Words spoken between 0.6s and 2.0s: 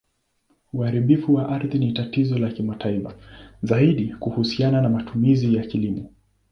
Uharibifu wa ardhi ni